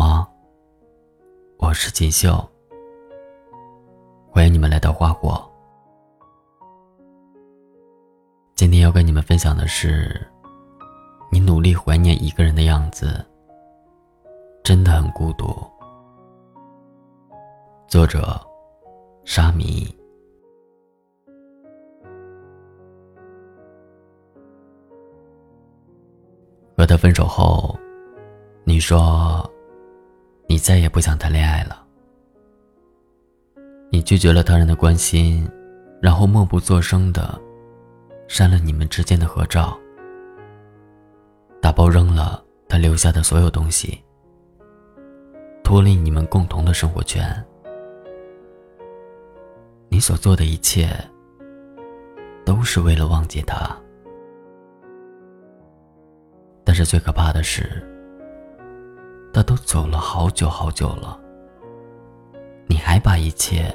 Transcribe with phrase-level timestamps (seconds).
[0.00, 0.26] 吗？
[1.58, 2.42] 我是锦绣，
[4.30, 5.46] 欢迎你们来到花火。
[8.54, 10.26] 今天要跟你们分享的是，
[11.30, 13.22] 你努力怀念一个人的样子，
[14.64, 15.54] 真的很孤独。
[17.86, 18.40] 作者：
[19.26, 19.86] 沙弥。
[26.74, 27.78] 和他分手后。
[28.62, 29.49] 你说，
[30.50, 31.86] 你再也不想谈恋爱了。
[33.88, 35.48] 你拒绝了他人的关心，
[36.02, 37.40] 然后默不作声的
[38.26, 39.78] 删了你们之间的合照，
[41.62, 44.02] 打包扔了他留下的所有东西，
[45.62, 47.24] 脱离你们共同的生活圈。
[49.88, 50.88] 你所做的一切，
[52.44, 53.70] 都是为了忘记他。
[56.64, 57.86] 但是最可怕的是。
[59.40, 61.18] 他都走了好久好久了，
[62.66, 63.74] 你还把一切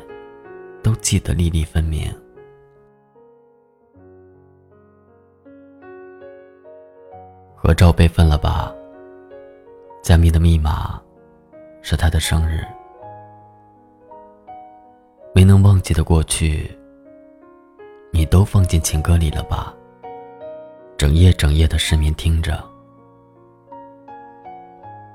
[0.84, 2.08] 都记得粒粒分明。
[7.56, 8.72] 合照备份了吧？
[10.04, 11.02] 加密的密码
[11.82, 12.64] 是他的生日。
[15.34, 16.78] 没能忘记的过去，
[18.12, 19.74] 你都放进情歌里了吧？
[20.96, 22.64] 整夜整夜的失眠听着。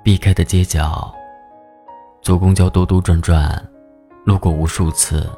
[0.03, 1.15] 避开的街角，
[2.23, 3.71] 坐公交兜兜转转，
[4.25, 5.29] 路过无数次。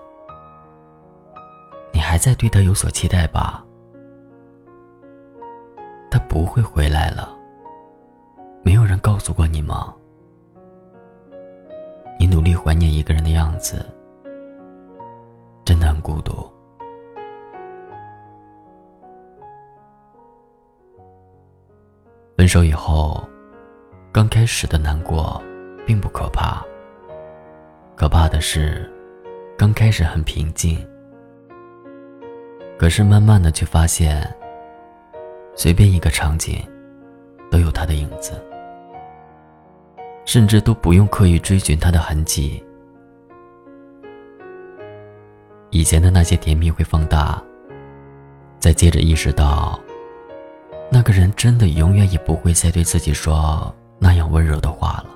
[1.93, 3.65] 你还在对他有所期待吧？
[6.11, 7.37] 他不会回来了。
[8.63, 9.93] 没有人告诉过你吗？
[12.19, 13.85] 你努力怀念一个人的样子，
[15.65, 16.49] 真的很孤独。
[22.37, 23.23] 分手以后。
[24.13, 25.43] 刚开始的难过，
[25.87, 26.63] 并不可怕。
[27.97, 28.87] 可怕的是，
[29.57, 30.87] 刚开始很平静，
[32.79, 34.23] 可是慢慢的却发现，
[35.55, 36.63] 随便一个场景，
[37.51, 38.33] 都有他的影子，
[40.27, 42.63] 甚至都不用刻意追寻他的痕迹。
[45.71, 47.43] 以前的那些甜蜜会放大，
[48.59, 49.81] 再接着意识到，
[50.91, 53.75] 那个人真的永远也不会再对自己说。
[54.03, 55.11] 那样温柔的话了，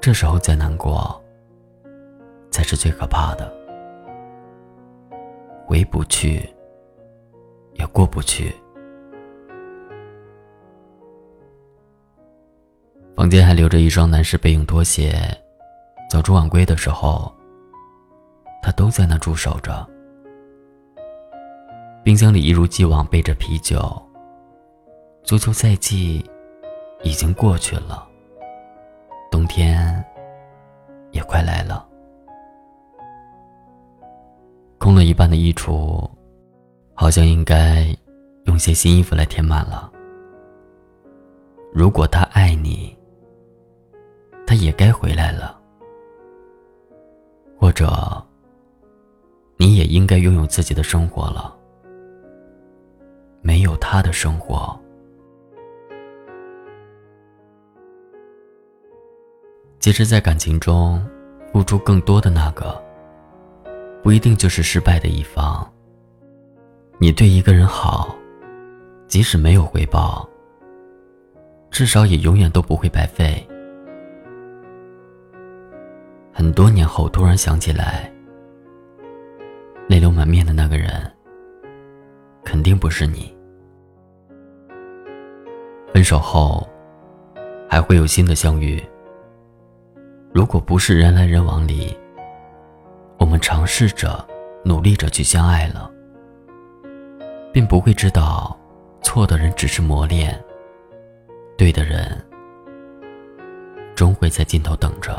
[0.00, 1.20] 这时候再难过，
[2.52, 3.52] 才是最可怕的。
[5.66, 6.48] 回不去，
[7.72, 8.54] 也过不去。
[13.16, 15.18] 房间还留着一双男士备用拖鞋，
[16.08, 17.34] 早出晚归的时候，
[18.62, 19.84] 他都在那驻守着。
[22.04, 24.00] 冰箱里一如既往备着啤酒。
[25.26, 26.24] 足球赛季
[27.02, 28.06] 已经过去了，
[29.28, 30.04] 冬天
[31.10, 31.84] 也快来了。
[34.78, 36.08] 空了一半的衣橱，
[36.94, 37.92] 好像应该
[38.44, 39.90] 用些新衣服来填满了。
[41.74, 42.96] 如果他爱你，
[44.46, 45.60] 他也该回来了。
[47.58, 48.24] 或者，
[49.56, 51.52] 你也应该拥有自己的生活了。
[53.42, 54.78] 没有他的生活。
[59.86, 61.00] 其实，在感情中，
[61.52, 62.76] 付出更多的那个，
[64.02, 65.64] 不一定就是失败的一方。
[66.98, 68.12] 你对一个人好，
[69.06, 70.28] 即使没有回报，
[71.70, 73.46] 至少也永远都不会白费。
[76.32, 78.12] 很多年后，突然想起来，
[79.88, 80.90] 泪流满面的那个人，
[82.44, 83.32] 肯定不是你。
[85.94, 86.68] 分手后，
[87.70, 88.82] 还会有新的相遇。
[90.36, 91.96] 如果不是人来人往里，
[93.16, 94.22] 我们尝试着、
[94.66, 95.90] 努力着去相爱了，
[97.54, 98.54] 并不会知道，
[99.00, 100.38] 错的人只是磨练，
[101.56, 102.22] 对的人
[103.94, 105.18] 终会在尽头等着。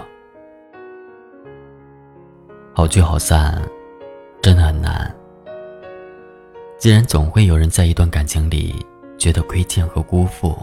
[2.75, 3.59] 好聚好散，
[4.39, 5.11] 真的很难。
[6.77, 8.85] 既然总会有人在一段感情里
[9.17, 10.55] 觉得亏欠和辜负，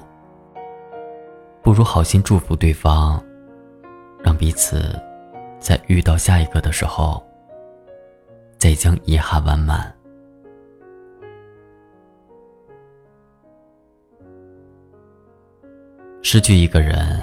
[1.61, 3.21] 不如好心祝福对方。
[4.25, 4.99] 让彼此
[5.61, 7.23] 在遇到下一个的时候，
[8.59, 9.94] 再将遗憾完满。
[16.23, 17.21] 失去一个人，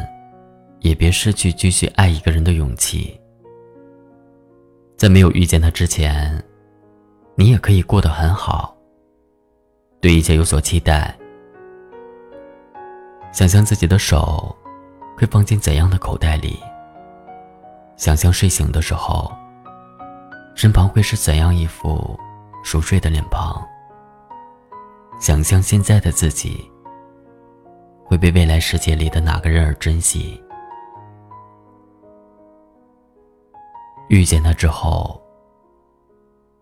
[0.81, 3.19] 也别失去继续爱一个人的勇气。
[4.95, 6.42] 在没有遇见他之前，
[7.33, 8.77] 你也可以过得很好，
[10.00, 11.18] 对一切有所期待。
[13.31, 14.56] 想象自己的手
[15.18, 16.59] 会放进怎样的口袋里？
[18.01, 19.31] 想象睡醒的时候，
[20.56, 22.19] 身旁会是怎样一副
[22.63, 23.63] 熟睡的脸庞？
[25.19, 26.68] 想象现在的自己
[28.03, 30.44] 会被未来世界里的哪个人而珍惜？
[34.09, 35.21] 遇见他之后，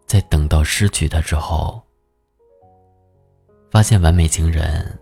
[0.06, 1.82] 在等到失去他之后，
[3.72, 5.00] 发现完美情人。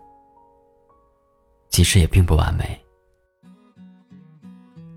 [1.70, 2.80] 其实也并不完美，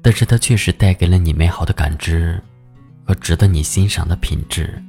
[0.03, 2.43] 但是它确实带给了你美好的感知
[3.05, 4.83] 和值得你欣赏的品质。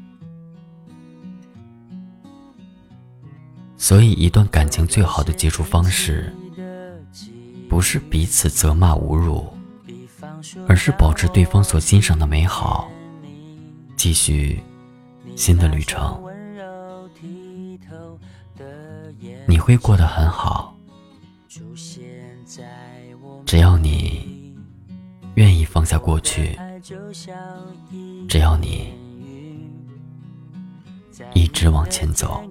[3.77, 6.31] 所以，一段感情最好的结束方式，
[7.67, 9.51] 不是彼此责骂侮辱，
[10.67, 12.89] 而是保持对方所欣赏的美好，
[13.97, 14.61] 继续
[15.35, 16.21] 新的旅程。
[19.47, 20.77] 你会过得很好。
[23.45, 24.20] 只要你
[25.35, 26.57] 愿意放下过去，
[28.27, 28.93] 只要你
[31.33, 32.43] 一直往前走。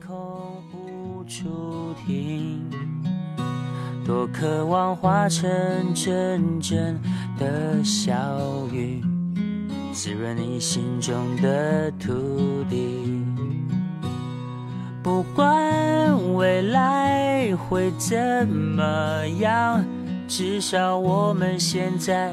[4.04, 5.48] 多渴望化成
[5.94, 6.98] 阵阵
[7.38, 8.14] 的小
[8.72, 9.02] 雨，
[9.92, 13.22] 滋润你心中的土地。
[15.02, 19.84] 不管未来会怎么样。
[20.26, 22.32] 至少我们现在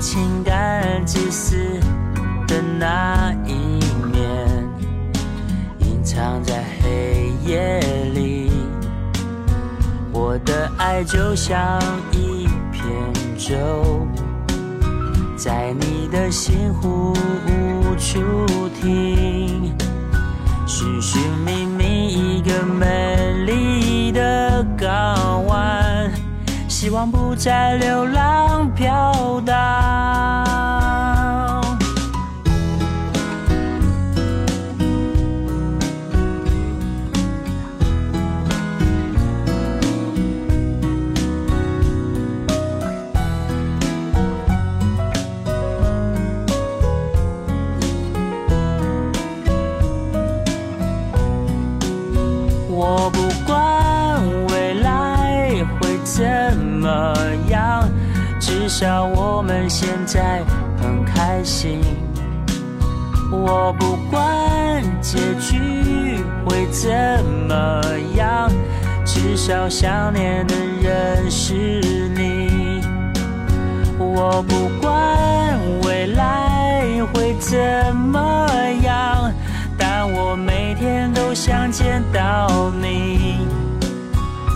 [0.00, 1.78] 情感自私
[2.48, 3.52] 的那一
[4.10, 4.66] 面
[5.80, 7.80] 隐藏在黑夜
[8.14, 8.50] 里。
[10.10, 11.78] 我的爱就像
[12.12, 12.82] 一片
[13.36, 14.06] 舟，
[15.36, 17.12] 在你的心湖
[17.46, 19.76] 无处停，
[20.66, 24.64] 寻寻觅觅一个美丽的。
[24.78, 26.10] 港湾，
[26.68, 29.09] 希望不再流浪漂
[63.30, 66.90] 我不管结局会怎
[67.48, 67.82] 么
[68.16, 68.50] 样，
[69.04, 71.54] 至少想念的人是
[72.14, 72.82] 你。
[73.98, 76.82] 我不管未来
[77.12, 78.48] 会怎么
[78.82, 79.32] 样，
[79.78, 83.38] 但我每天都想见到你。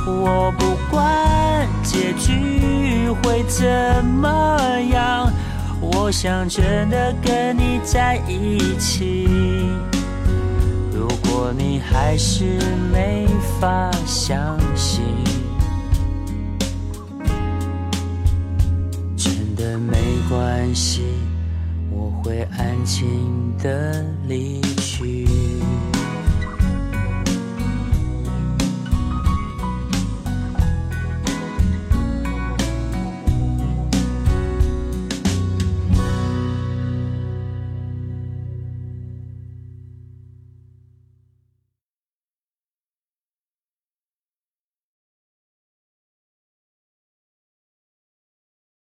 [0.06, 4.58] 我不管结局会怎么
[4.92, 5.30] 样，
[5.92, 9.28] 我想真的跟你在一起。
[10.92, 12.44] 如果你还是
[12.92, 13.26] 没
[13.60, 15.02] 法相信，
[19.16, 19.96] 真的没
[20.28, 21.02] 关系，
[21.90, 23.06] 我会安静
[23.58, 25.26] 的离去。